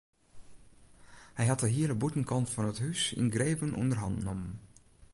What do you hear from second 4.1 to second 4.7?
nommen.